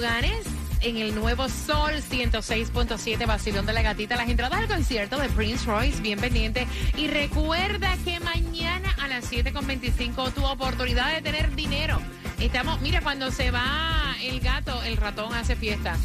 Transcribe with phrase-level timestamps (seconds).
[0.00, 0.46] Ganes
[0.80, 4.16] en el nuevo Sol 106.7 Vacilón de la Gatita.
[4.16, 6.66] Las entradas al concierto de Prince Royce, bien pendiente.
[6.96, 12.00] Y recuerda que mañana a las 7.25 tu oportunidad de tener dinero.
[12.38, 15.96] Estamos, mira, cuando se va el gato, el ratón hace fiesta.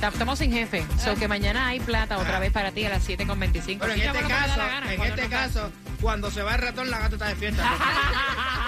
[0.00, 0.86] Ta- Estamos sin jefe.
[1.02, 3.78] So que mañana hay plata otra vez para ti a las 7.25.
[3.80, 7.00] Pero en este caso, gana, en cuando este caso, cuando se va el ratón, la
[7.00, 7.64] gata está de fiesta.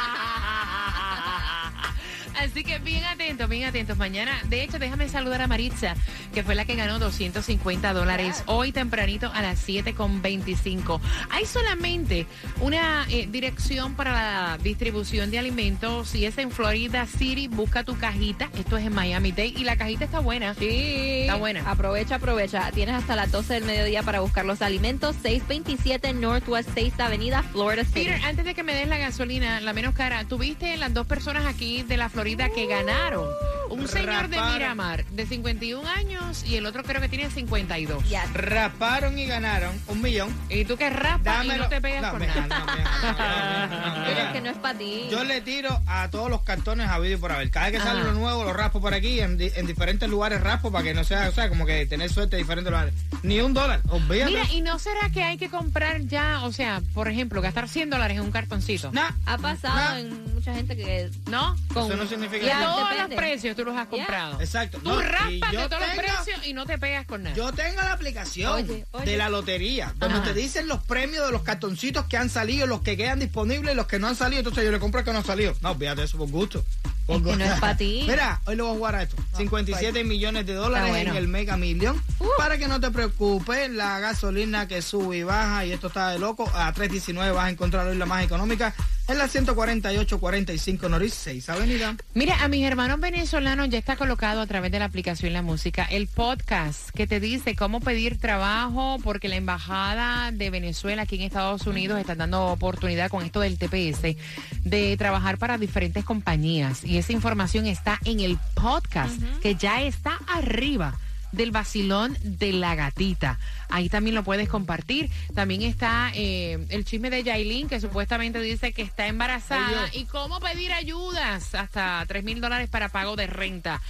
[2.45, 3.97] Así que bien atentos, bien atentos.
[3.97, 5.95] Mañana, de hecho, déjame saludar a Maritza,
[6.35, 11.01] que fue la que ganó 250 dólares hoy tempranito a las 7.25.
[11.31, 12.27] Hay solamente
[12.61, 16.09] una eh, dirección para la distribución de alimentos.
[16.09, 18.51] Si es en Florida City, busca tu cajita.
[18.59, 20.55] Esto es en Miami Dade y la cajita está buena.
[20.55, 21.23] Sí.
[21.23, 21.69] Está buena.
[21.71, 22.71] Aprovecha, aprovecha.
[22.73, 25.17] Tienes hasta las 12 del mediodía para buscar los alimentos.
[25.23, 28.05] 627 Northwest 6 Avenida, Florida City.
[28.05, 31.47] Peter, antes de que me des la gasolina, la menos cara, tuviste las dos personas
[31.47, 33.29] aquí de la Florida que ganaron.
[33.71, 34.53] Un señor de Raparon.
[34.59, 38.05] Miramar de 51 años y el otro creo que tiene 52.
[38.09, 38.33] Yes.
[38.33, 40.33] Raparon y ganaron un millón.
[40.49, 41.65] Y tú que raspas y Dámelo.
[41.65, 42.59] no te pegas No, con mira, nada.
[42.61, 44.27] no, mira, no, mira, no, Pero mira.
[44.27, 45.09] es que no es para ti.
[45.11, 47.51] Yo le tiro a todos los cartones a vídeo por haber.
[47.51, 48.11] Cada vez que sale Ajá.
[48.11, 49.19] uno nuevo, lo raspo por aquí.
[49.21, 52.11] En, di- en diferentes lugares raspo para que no sea, o sea, como que tener
[52.11, 52.95] suerte en diferentes lugares.
[53.23, 53.81] Ni un dólar.
[53.89, 54.31] Olvídate.
[54.31, 57.91] Mira, ¿y no será que hay que comprar ya, o sea, por ejemplo, gastar 100
[57.91, 58.93] dólares en un cartoncito?
[58.93, 59.99] Nah, Ha pasado nah.
[59.99, 61.57] en mucha gente que ¿No?
[61.73, 63.09] con Eso no significa Ya, que- Todos depende.
[63.09, 64.41] los precios tú los has comprado.
[64.41, 64.79] Exacto.
[64.79, 67.35] Tú No, raspas de yo todos los tengo- precios y no te pegas con nada.
[67.35, 69.05] Yo tengo la aplicación Oye, oye.
[69.11, 70.25] de la lotería, donde Ajá.
[70.27, 73.77] te dicen los premios de los cartoncitos que han salido, los que quedan disponibles y
[73.77, 74.41] los que no han salido.
[74.41, 75.55] Entonces yo le compro el que no ha salido.
[75.63, 76.63] No, fíjate eso por gusto.
[77.07, 78.05] Es que no es pa' ti.
[78.09, 79.17] Mira, hoy le voy a jugar a esto.
[79.37, 81.11] 57 millones de dólares bueno.
[81.13, 82.01] en el Mega Million.
[82.39, 86.19] Para que no te preocupes, la gasolina que sube y baja, y esto está de
[86.19, 88.75] loco, a 3.19 vas a encontrar hoy la más económica
[89.09, 91.97] en la 148-45 Norris 6 Avenida.
[92.15, 95.85] Mira, a mis hermanos venezolanos ya está colocado a través de la aplicación La Música
[95.91, 101.23] el podcast que te dice cómo pedir trabajo porque la embajada de Venezuela aquí en
[101.23, 104.17] Estados Unidos está dando oportunidad con esto del TPS
[104.65, 106.85] de trabajar para diferentes compañías.
[106.85, 110.99] Y esa información está en el podcast que ya está arriba
[111.35, 113.39] del vacilón de la gatita.
[113.69, 115.11] Ahí también lo puedes compartir.
[115.35, 119.89] También está eh, el chisme de Yailin, que supuestamente dice que está embarazada.
[119.93, 123.81] Y cómo pedir ayudas hasta 3 mil dólares para pago de renta.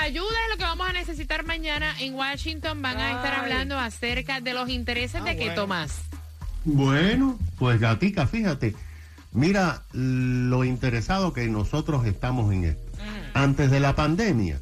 [0.00, 2.82] Ayuda es lo que vamos a necesitar mañana en Washington.
[2.82, 5.54] Van a estar hablando acerca de los intereses Ah, de que bueno.
[5.62, 5.98] Tomás.
[6.64, 8.74] Bueno, pues gatica, fíjate,
[9.32, 12.82] mira lo interesado que nosotros estamos en esto.
[13.34, 14.60] Antes de la pandemia,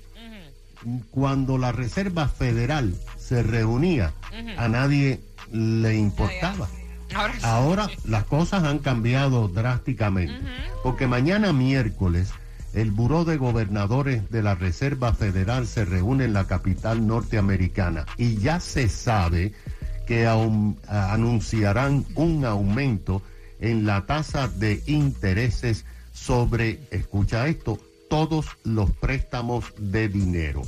[1.11, 4.13] cuando la Reserva Federal se reunía,
[4.57, 5.21] a nadie
[5.53, 6.69] le importaba.
[7.15, 7.41] Ahora sí.
[7.43, 10.41] Ahora las cosas han cambiado drásticamente,
[10.83, 12.33] porque mañana miércoles
[12.73, 18.37] el Buró de Gobernadores de la Reserva Federal se reúne en la capital norteamericana y
[18.37, 19.53] ya se sabe
[20.07, 23.23] que anunciarán un aumento
[23.61, 27.79] en la tasa de intereses sobre, escucha esto,
[28.11, 30.63] todos los préstamos de dinero.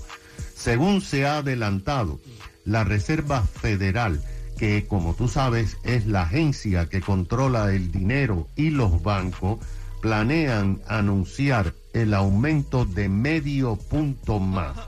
[0.55, 2.21] Según se ha adelantado,
[2.65, 4.23] la Reserva Federal,
[4.57, 9.59] que como tú sabes es la agencia que controla el dinero y los bancos,
[10.01, 14.79] planean anunciar el aumento de medio punto más.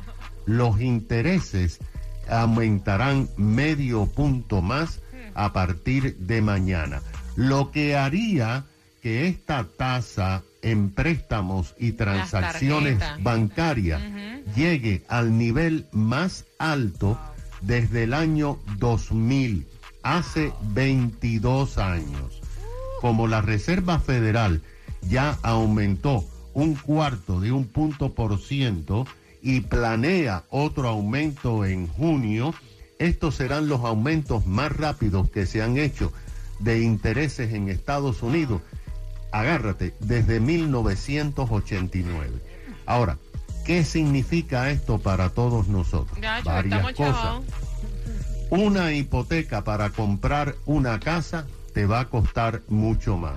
[0.46, 1.80] Los intereses
[2.28, 5.00] aumentarán medio punto más
[5.34, 7.02] a partir de mañana,
[7.34, 8.64] lo que haría
[9.02, 14.02] que esta tasa en préstamos y transacciones bancarias
[14.56, 17.18] llegue al nivel más alto
[17.60, 19.66] desde el año 2000,
[20.02, 22.40] hace 22 años.
[23.00, 24.62] Como la Reserva Federal
[25.02, 26.24] ya aumentó
[26.54, 29.06] un cuarto de un punto por ciento
[29.42, 32.54] y planea otro aumento en junio,
[32.98, 36.10] estos serán los aumentos más rápidos que se han hecho
[36.58, 38.62] de intereses en Estados Unidos.
[39.34, 42.40] Agárrate, desde 1989.
[42.86, 43.18] Ahora,
[43.64, 46.16] ¿qué significa esto para todos nosotros?
[46.22, 47.44] Ya, estamos chavados.
[48.50, 53.34] Una hipoteca para comprar una casa te va a costar mucho más.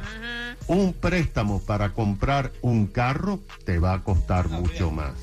[0.67, 5.13] Un préstamo para comprar un carro te va a costar mucho más.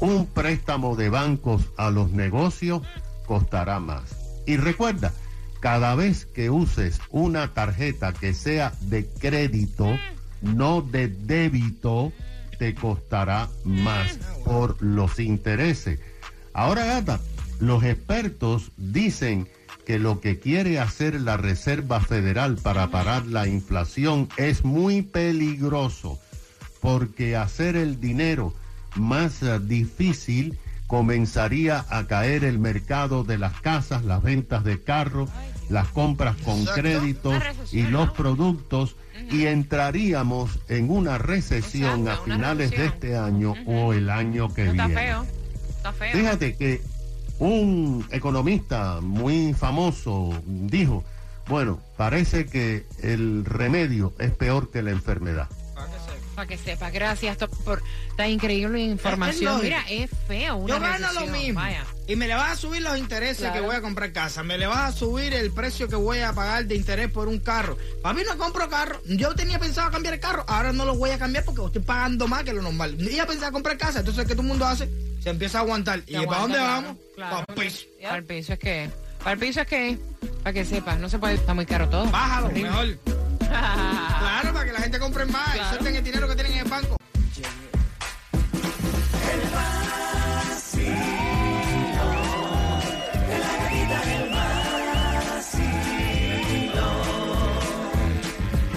[0.00, 2.80] un préstamo de bancos a los negocios
[3.26, 4.16] costará más.
[4.46, 5.12] Y recuerda,
[5.64, 9.98] cada vez que uses una tarjeta que sea de crédito,
[10.42, 12.12] no de débito,
[12.58, 16.00] te costará más por los intereses.
[16.52, 17.18] Ahora, gata,
[17.60, 19.48] los expertos dicen
[19.86, 26.20] que lo que quiere hacer la Reserva Federal para parar la inflación es muy peligroso,
[26.82, 28.52] porque hacer el dinero
[28.96, 35.30] más eh, difícil comenzaría a caer el mercado de las casas, las ventas de carros,
[35.68, 36.80] las compras con Exacto.
[36.82, 38.12] créditos y los ¿no?
[38.12, 38.96] productos
[39.30, 44.66] y entraríamos en una recesión Exacto, a finales de este año o el año que
[44.70, 45.00] Está viene.
[45.02, 45.26] feo.
[45.68, 46.12] Está feo.
[46.12, 46.82] Fíjate que
[47.38, 51.04] un economista muy famoso dijo,
[51.48, 55.48] bueno, parece que el remedio es peor que la enfermedad.
[56.34, 56.80] Para que sepa.
[56.80, 59.60] Para gracias por esta increíble información.
[59.62, 60.56] Mira, es feo.
[60.56, 61.60] Una Yo gano lo mismo.
[61.60, 61.84] Vaya.
[62.06, 63.54] Y me le vas a subir los intereses Claro.
[63.54, 64.42] que voy a comprar casa.
[64.42, 67.38] Me le vas a subir el precio que voy a pagar de interés por un
[67.38, 67.78] carro.
[68.02, 69.00] Para mí no compro carro.
[69.06, 70.44] Yo tenía pensado cambiar el carro.
[70.48, 72.96] Ahora no lo voy a cambiar porque estoy pagando más que lo normal.
[73.00, 74.00] Y ya pensaba comprar casa.
[74.00, 74.88] Entonces, ¿qué todo el mundo hace?
[75.22, 76.02] Se empieza a aguantar.
[76.06, 76.96] ¿Y aguanta, para dónde claro, vamos?
[77.14, 77.44] claro.
[77.46, 77.86] Pa' piso.
[78.02, 78.90] Para el piso es que.
[79.18, 79.98] Para el piso es que.
[80.42, 81.34] Para que sepas, no se puede.
[81.34, 82.04] Está muy caro todo.
[82.10, 82.98] Bájalo, mejor.
[84.18, 85.62] Claro, para que la gente compre más Claro.
[85.62, 86.96] y suelten el dinero que tienen en el banco.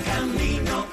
[0.05, 0.87] Camino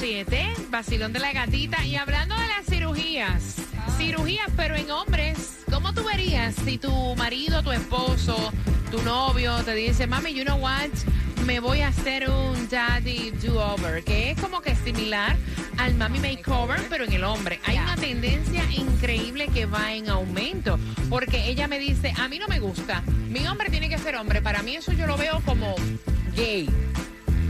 [0.00, 1.84] 106.7, Basilón de la Gatita.
[1.84, 3.56] Y hablando de las cirugías,
[3.98, 8.50] cirugías, pero en hombres, ¿cómo tú verías si tu marido, tu esposo,
[8.90, 10.88] tu novio te dice, mami, you know what?
[11.44, 15.36] Me voy a hacer un daddy do-over, que es como que similar
[15.76, 17.60] al mami makeover, pero en el hombre.
[17.66, 20.78] Hay una tendencia increíble que va en aumento,
[21.10, 24.40] porque ella me dice, a mí no me gusta, mi hombre tiene que ser hombre,
[24.40, 25.74] para mí eso yo lo veo como
[26.34, 26.70] gay.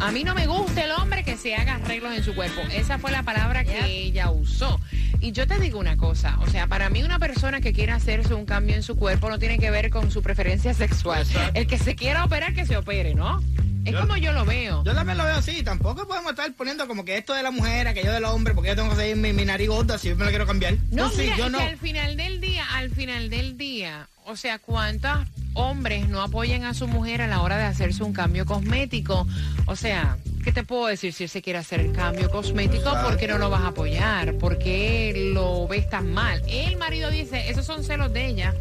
[0.00, 2.60] A mí no me gusta el hombre que se haga arreglos en su cuerpo.
[2.72, 4.80] Esa fue la palabra que ella usó.
[5.20, 8.32] Y yo te digo una cosa, o sea, para mí una persona que quiera hacerse
[8.34, 11.22] un cambio en su cuerpo no tiene que ver con su preferencia sexual.
[11.22, 11.52] Exacto.
[11.54, 13.42] El que se quiera operar, que se opere, ¿no?
[13.84, 14.82] Es Yo- como yo lo veo.
[14.84, 15.62] Yo también lo veo así.
[15.62, 18.76] Tampoco podemos estar poniendo como que esto de la mujer, aquello del hombre, porque yo
[18.76, 20.74] tengo que seguir mi, mi nariz gorda si yo me la quiero cambiar.
[20.90, 21.58] No, mira, yo es no.
[21.58, 26.64] que al final del día, al final del día, o sea, ¿cuántos hombres no apoyan
[26.64, 29.26] a su mujer a la hora de hacerse un cambio cosmético?
[29.66, 32.90] O sea, ¿qué te puedo decir si él se quiere hacer el cambio cosmético?
[33.02, 34.34] ¿Por qué no lo vas a apoyar?
[34.34, 36.42] ¿Por qué lo ves tan mal?
[36.48, 38.54] El marido dice, esos son celos de ella.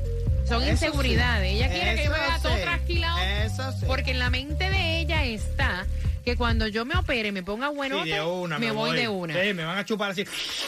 [0.47, 1.51] Son Eso inseguridades.
[1.51, 1.57] sí.
[1.57, 3.17] Ella quiere que yo me vea todo trasquilado.
[3.19, 3.85] Sí.
[3.85, 5.85] Porque en la mente de ella está
[6.29, 8.11] que cuando yo me opere, me ponga bueno, Sí,
[8.59, 9.33] me voy de una.
[9.33, 10.23] Sí, me van a chupar así.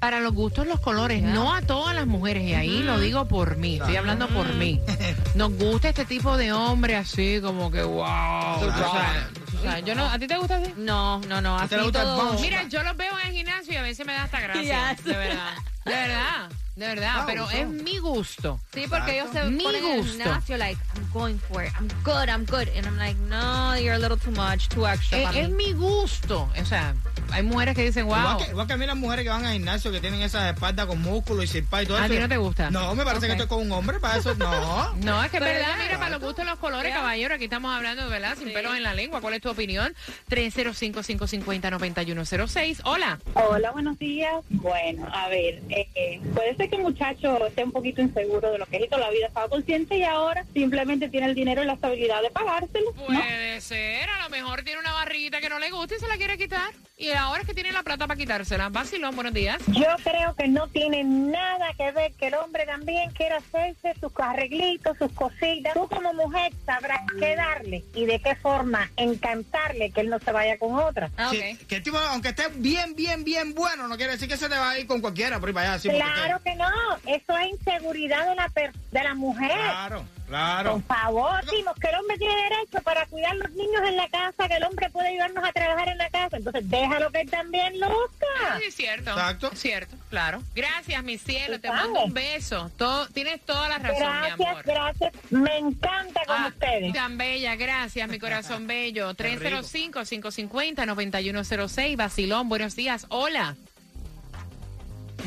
[0.00, 3.56] Para los gustos, los colores, no a todas las mujeres, y ahí lo digo por
[3.56, 4.80] mí, estoy hablando por mí.
[5.34, 8.02] Nos gusta este tipo de hombre así, como que wow.
[8.02, 8.66] Claro.
[8.66, 9.28] o sea,
[9.58, 10.72] o sea, yo no, ¿A ti te gusta así?
[10.76, 11.58] No, no, no.
[11.58, 12.40] ¿A Así le gusta el todo.
[12.40, 14.94] Mira, yo los veo en el gimnasio y a veces me da hasta gracia.
[14.94, 15.04] Yes.
[15.04, 15.52] De verdad.
[15.84, 16.50] De verdad.
[16.76, 17.16] De verdad.
[17.18, 17.50] Wow, pero wow.
[17.52, 18.58] es mi gusto.
[18.72, 20.12] Sí, porque ellos se Mi ponen en el gusto.
[20.22, 21.72] gimnasio like, I'm going for it.
[21.78, 22.68] I'm good, I'm good.
[22.76, 25.66] And I'm like, no, you're a little too much, too extra Es, para es mí.
[25.66, 26.48] mi gusto.
[26.60, 26.94] O sea,
[27.32, 28.16] hay mujeres que dicen, wow.
[28.18, 30.54] Igual, que, igual que a mí las mujeres que van al gimnasio que tienen esas
[30.54, 32.14] espaldas con músculo y sin y todo ¿A eso.
[32.14, 32.70] ti no te gusta?
[32.70, 33.36] No, me parece Ok.
[33.36, 34.34] que estoy con un hombre para eso.
[34.36, 34.94] No.
[35.00, 37.44] No, es que es Pero verdad, ya, mira, para los gustos los colores, caballero, aquí
[37.44, 38.54] estamos hablando de verdad, sin Sí.
[38.54, 39.20] pelos en la lengua.
[39.20, 39.94] ¿Cuál es tu opinión?
[40.30, 42.80] 305-550-9106.
[42.84, 43.18] Hola.
[43.34, 44.32] Hola, buenos días.
[44.50, 48.66] Bueno, a ver, eh, puede ser que el muchacho esté un poquito inseguro de lo
[48.66, 51.66] que es y toda la vida estaba consciente y ahora simplemente tiene el dinero y
[51.66, 52.92] la estabilidad de pagárselo.
[52.96, 53.06] ¿no?
[53.06, 56.16] Puede ser, a lo mejor tiene una barriguita que no le gusta y se la
[56.16, 56.72] quiere quitar.
[56.96, 58.68] Y ahora es que tiene la plata para quitársela.
[58.68, 59.58] Vacilón, buenos días.
[59.68, 64.12] Yo creo que no tiene nada que ver que el hombre también quiera hacerse sus
[64.18, 65.72] arreglitos, sus cositas.
[65.72, 70.30] Tú como mujer sabrás qué darle y de qué forma encantarle que él no se
[70.30, 71.10] vaya con otra.
[71.16, 74.36] Ah, Sí, que el tipo, aunque esté bien, bien, bien bueno, no quiere decir que
[74.36, 75.76] se te va a ir con cualquiera por ahí para allá.
[75.76, 76.70] así Claro que no,
[77.06, 79.50] eso es inseguridad de la, per- de la mujer.
[79.52, 80.72] Claro, claro.
[80.72, 84.48] Por favor, decimos que el hombre tiene derecho para cuidar los niños en la casa,
[84.48, 86.36] que el hombre puede ayudarnos a trabajar en la casa.
[86.38, 88.26] Entonces déjalo que él también lo busca.
[88.64, 89.10] Sí, cierto.
[89.10, 89.50] Exacto.
[89.54, 90.42] Cierto, claro.
[90.54, 91.60] Gracias, mi cielo.
[91.60, 92.70] Te mando un beso.
[92.76, 94.62] Todo, tienes toda la razón, mi Gracias, amor.
[94.64, 95.12] gracias.
[95.30, 96.92] Me encanta con Ah, ustedes.
[96.92, 99.14] Tan bella, gracias, mi corazón bello.
[99.14, 103.06] 305-550-9106, Basilón, buenos días.
[103.08, 103.56] Hola.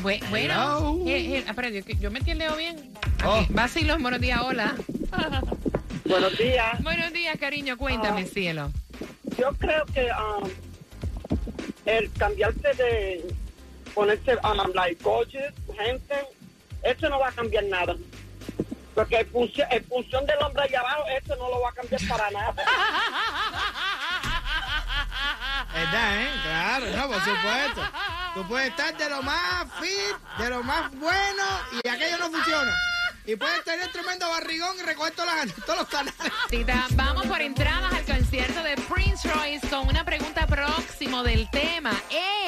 [0.04, 2.92] Bu- bueno, eh, eh, espera, yo, yo metí el dedo bien.
[3.24, 3.42] Oh.
[3.48, 4.74] Basilón, buenos días, hola.
[6.04, 6.82] Buenos días.
[6.82, 8.70] buenos días, cariño, cuéntame, cielo.
[9.38, 10.46] Yo creo que um,
[11.86, 13.34] el cambiarse de
[13.94, 16.14] ponerse um, like gorgeous, gente,
[16.82, 17.96] eso no va a cambiar nada.
[18.94, 22.02] Porque en función, en función del hombre allá abajo, eso no lo va a cambiar
[22.06, 22.54] para nada.
[25.72, 26.28] ¿Verdad, eh?
[26.42, 27.80] Claro, no, por supuesto.
[28.34, 31.44] Tú puedes estar de lo más fit, de lo más bueno,
[31.84, 32.72] y aquello no funciona.
[33.26, 36.14] Y puedes tener tremendo barrigón y recoger todas las- todos los canales.
[36.50, 41.92] Tita, vamos por entradas al concierto de Prince Royce con una pregunta próximo del tema.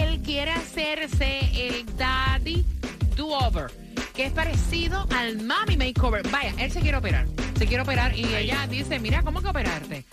[0.00, 2.64] Él quiere hacerse el Daddy
[3.14, 3.70] Do-Over,
[4.14, 6.28] que es parecido al Mami Makeover.
[6.28, 7.26] Vaya, él se quiere operar.
[7.58, 10.04] Se quiere operar y ella dice, mira, ¿cómo que operarte?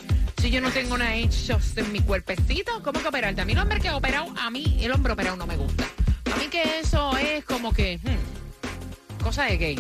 [0.44, 3.40] Si yo no tengo nada hecho en mi cuerpecito, ¿cómo que operarte?
[3.40, 5.86] A mí el hombre que ha operado, a mí el hombre operado no me gusta.
[6.34, 9.80] A mí que eso es como que, hmm, cosa de gay.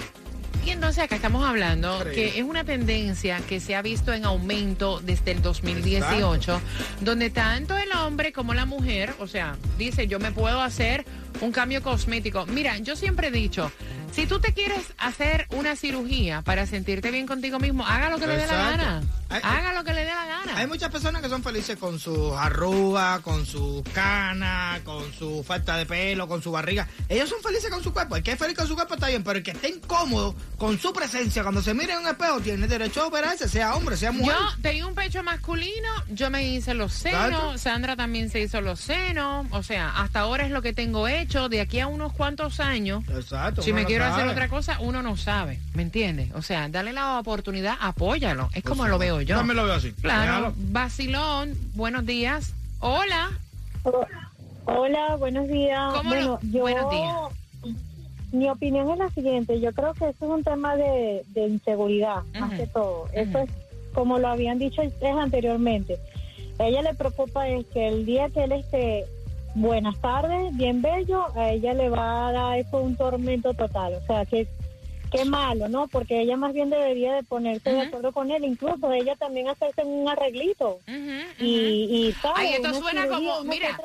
[0.66, 5.02] Y entonces acá estamos hablando que es una tendencia que se ha visto en aumento
[5.02, 6.62] desde el 2018,
[7.02, 11.04] donde tanto el hombre como la mujer, o sea, dice, yo me puedo hacer
[11.42, 12.46] un cambio cosmético.
[12.46, 13.70] Mira, yo siempre he dicho,
[14.14, 18.28] si tú te quieres hacer una cirugía para sentirte bien contigo mismo, haga lo que
[18.28, 19.02] le dé la gana.
[19.30, 20.58] Hay- Haga lo que le dé la gana.
[20.58, 25.76] Hay muchas personas que son felices con sus arrugas, con sus canas, con su falta
[25.78, 26.88] de pelo, con su barriga.
[27.10, 28.16] Ellos son felices con su cuerpo.
[28.16, 30.78] El que es feliz con su cuerpo está bien, pero el que esté incómodo con
[30.80, 34.12] su presencia cuando se mire en un espejo tiene derecho a operarse, sea hombre, sea
[34.12, 34.36] mujer.
[34.38, 37.58] Yo tenía un pecho masculino, yo me hice los senos, Exacto.
[37.58, 41.50] Sandra también se hizo los senos, o sea, hasta ahora es lo que tengo hecho,
[41.50, 43.64] de aquí a unos cuantos años, Exacto.
[43.64, 46.32] si me no quiero hacer otra cosa, uno no sabe, ¿me entiendes?
[46.34, 49.38] O sea, dale la oportunidad, apóyalo, es como lo veo yo.
[49.38, 49.92] También lo veo así.
[49.94, 53.32] Claro, vacilón, buenos días, hola,
[54.66, 55.94] Hola, buenos días.
[55.94, 56.52] ¿Cómo bueno, no?
[56.52, 57.14] yo, Buenos días.
[58.32, 59.60] Mi opinión es la siguiente.
[59.60, 63.08] Yo creo que eso es un tema de, de inseguridad, más que todo.
[63.14, 63.50] Eso es,
[63.94, 66.00] como lo habían dicho ustedes anteriormente.
[66.60, 69.06] A ella le preocupa es que el día que él esté
[69.56, 73.96] buenas tardes, bien bello, a ella le va a dar un tormento total.
[73.96, 74.48] O sea, que
[75.14, 75.88] qué malo, ¿no?
[75.88, 79.84] Porque ella más bien debería de ponerse de acuerdo con él, incluso ella también hacerse
[79.84, 80.80] un arreglito.
[81.40, 81.46] Y,
[82.10, 82.38] y ¿sabes?
[82.38, 83.78] Ay, esto suena cirugía, como, mira,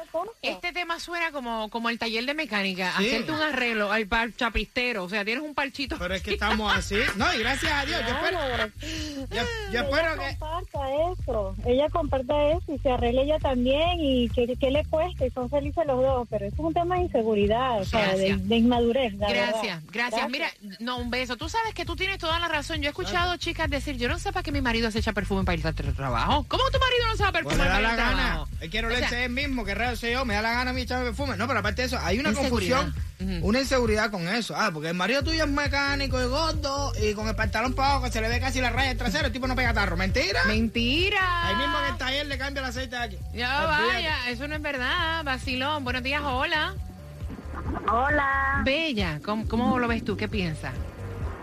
[0.42, 3.06] este tema suena como, como el taller de mecánica, Sí.
[3.06, 5.96] hacerte un arreglo, al par chapistero, o sea, tienes un parchito.
[5.98, 6.96] Pero es que estamos así.
[7.16, 8.00] No, y gracias a Dios.
[8.00, 8.72] Yo espero, Claro.
[9.30, 10.38] yo, yo espero ella que.
[10.38, 15.26] comparta eso, ella comparta eso y se arregle ella también y que, que le cueste
[15.26, 18.28] y son felices los dos, pero eso es un tema de inseguridad, o sea, de,
[18.28, 18.48] Gracias.
[18.48, 19.14] de inmadurez.
[19.14, 19.82] la Gracias, verdad.
[19.92, 20.30] gracias.
[20.30, 21.36] Mira, no, un beso.
[21.36, 22.78] Tú sabes que tú tienes toda la razón.
[22.78, 25.44] Yo he escuchado chicas decir, yo no sé para qué mi marido se echa perfume
[25.44, 26.44] para ir al tra- trabajo.
[26.48, 28.16] ¿Cómo tu marido no se echa perfume Pues para ir la al gana.
[28.26, 28.48] trabajo?
[28.60, 30.82] Él quiere olerse él mismo, que raro soy yo, me da la gana a mí
[30.82, 31.36] echarme perfume.
[31.36, 32.94] No, pero aparte de eso, hay una confusión,
[33.42, 34.54] una inseguridad con eso.
[34.56, 38.04] Ah, porque el marido tuyo es mecánico y gordo y con el pantalón para abajo
[38.06, 39.96] que se le ve casi la raya del trasero, el tipo no pega tarro.
[39.96, 40.44] ¿Mentira?
[40.46, 41.48] Mentira.
[41.48, 43.18] Ahí mismo en el taller le cambia el aceite de aquí.
[43.34, 43.86] Ya Olvídate.
[43.94, 45.24] vaya, eso no es verdad.
[45.24, 46.74] Vacilón, buenos días, hola.
[47.90, 48.62] Hola.
[48.64, 50.16] Bella, ¿cómo, cómo lo ves tú?
[50.16, 50.72] ¿Qué piensas?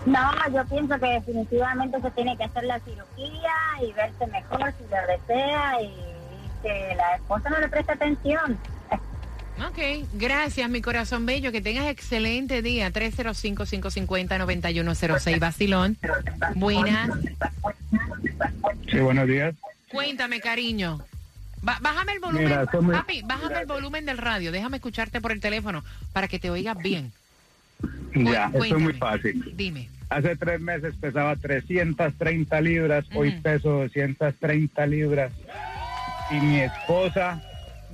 [0.06, 4.84] No, yo pienso que definitivamente se tiene que hacer la cirugía y verse mejor si
[4.84, 8.60] lo desea y, y que la esposa no le preste atención.
[9.68, 9.80] Ok,
[10.14, 11.52] gracias, mi corazón bello.
[11.52, 12.92] Que tengas excelente día.
[12.92, 15.98] 305-550-9106, Vacilón.
[16.56, 17.10] Buenas.
[18.92, 19.56] Sí, buenos días.
[19.90, 21.00] Cuéntame, cariño.
[21.62, 22.44] Ba- bájame el volumen.
[22.48, 24.52] Mira, Papi, bájame el volumen del radio.
[24.52, 25.84] Déjame escucharte por el teléfono
[26.14, 27.12] para que te oigas bien.
[28.14, 29.52] Ya, es muy fácil.
[29.56, 29.90] Dime.
[30.10, 35.32] Hace tres meses pesaba 330 libras, hoy peso 230 libras.
[36.32, 37.42] Y mi esposa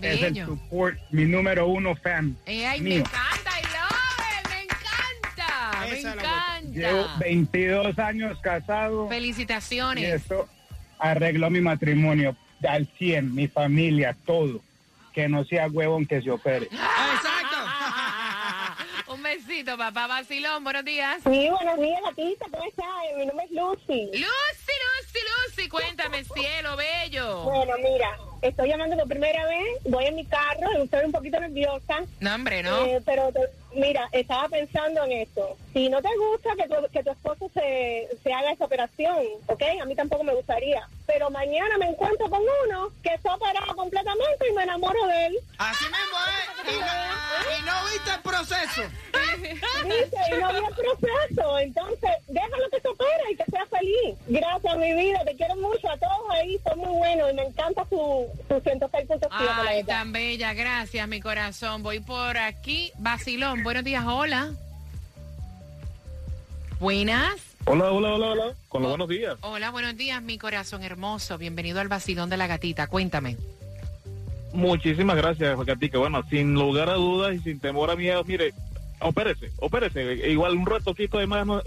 [0.02, 0.46] es el Bello.
[0.46, 2.36] support, mi número uno fan.
[2.46, 6.62] Eh, ay, me encanta, I love it, me encanta.
[6.72, 10.04] Llevo 22 años casado y Felicitaciones.
[10.22, 10.48] esto
[11.00, 12.36] arregló mi matrimonio
[12.68, 14.62] al 100, mi familia, todo.
[15.14, 16.70] Que no sea huevón que se opere.
[19.62, 20.64] Besito, papá Vacilón.
[20.64, 21.22] Buenos días.
[21.24, 22.88] Sí, buenos días, gatita, ¿cómo estás?
[23.16, 24.06] Mi nombre es Lucy.
[24.06, 27.44] Lucy, Lucy, Lucy, cuéntame, cielo bello.
[27.44, 32.02] Bueno, mira, estoy llamando por primera vez, voy en mi carro, estoy un poquito nerviosa,
[32.20, 32.86] No, hombre, ¿no?
[32.86, 35.58] eh, pero te- mira, estaba pensando en esto.
[35.74, 39.18] Si no te gusta que tu, que tu esposo se, se haga esa operación,
[39.48, 39.64] ¿ok?
[39.82, 40.88] A mí tampoco me gustaría.
[41.08, 45.38] Pero mañana me encuentro con uno que está operado completamente y me enamoro de él.
[45.58, 46.74] Así mismo es.
[46.74, 48.82] Y no, y no viste el proceso.
[49.84, 51.60] Dice, y no había proceso.
[51.60, 54.16] Entonces, déjalo que se opere y que sea feliz.
[54.28, 55.20] Gracias, mi vida.
[55.26, 56.60] Te quiero mucho a todos ahí.
[56.68, 58.31] Son muy buenos y me encanta su, su 106.7, la
[59.30, 61.84] Ay, tan bella, gracias, mi corazón.
[61.84, 62.92] Voy por aquí.
[63.00, 64.52] Vacilón, buenos días, hola.
[66.80, 67.36] Buenas.
[67.66, 68.54] Hola, hola, hola, hola.
[68.70, 69.38] Con los buenos días.
[69.42, 71.38] Hola, buenos días, mi corazón hermoso.
[71.38, 72.88] Bienvenido al vacilón de la gatita.
[72.88, 73.38] Cuéntame.
[74.54, 75.98] Muchísimas gracias, Gatica.
[75.98, 78.54] Bueno, sin lugar a dudas y sin temor a miedo, mire,
[79.02, 80.30] opérese, opérese.
[80.30, 81.62] Igual un retoquito de más, no-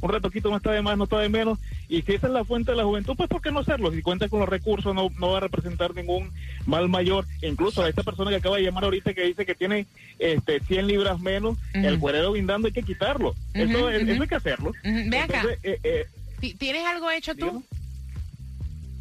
[0.00, 1.58] un retoquito no está de más, no está de menos.
[1.88, 3.90] Y si esa es la fuente de la juventud, pues ¿por qué no hacerlo?
[3.92, 6.30] Si cuenta con los recursos, no, no va a representar ningún
[6.66, 7.26] mal mayor.
[7.42, 9.86] Incluso a esta persona que acaba de llamar ahorita que dice que tiene
[10.18, 13.34] este 100 libras menos, el cuerero guindando hay que quitarlo.
[13.54, 14.12] eso, es- ujú.
[14.12, 14.72] eso hay que hacerlo.
[14.82, 15.36] Ve acá.
[15.40, 16.06] Entonces, eh, eh,
[16.40, 17.64] Ti- ¿Tienes algo hecho tú?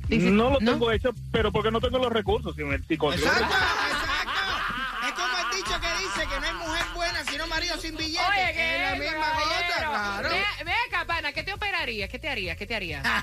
[0.10, 0.72] No lo ¿no?
[0.74, 2.54] tengo hecho, pero porque no tengo los recursos.
[2.56, 5.08] Si, me, si consigo- Exacto, exacto.
[5.08, 8.20] Es como el dicho que dice que no hay mujer buena sino marido sin billete.
[8.20, 10.30] Oye, ¿qué es la misma cosa, claro.
[10.30, 12.10] Ve, ve acá, pana, ¿qué te operarías?
[12.10, 12.58] ¿Qué te harías?
[12.58, 13.04] ¿Qué te harías?